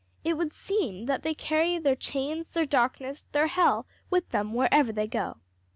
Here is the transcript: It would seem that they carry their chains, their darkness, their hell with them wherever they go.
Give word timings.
It 0.23 0.33
would 0.35 0.51
seem 0.51 1.05
that 1.05 1.21
they 1.21 1.35
carry 1.35 1.77
their 1.77 1.95
chains, 1.95 2.49
their 2.55 2.65
darkness, 2.65 3.27
their 3.33 3.45
hell 3.45 3.85
with 4.09 4.27
them 4.29 4.51
wherever 4.51 4.91
they 4.91 5.05
go. 5.05 5.37